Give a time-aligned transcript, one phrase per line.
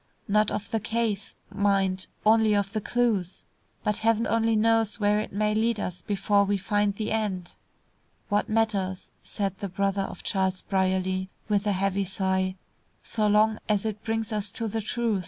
[0.27, 3.45] Not of the case, mind; only of the clues.
[3.83, 7.53] But heaven only knows where it may lead us before we find the end."
[8.27, 12.55] "What matters," said the brother of Charles Brierly, with a heavy sigh,
[13.03, 15.19] "so long as it brings us to the truth!"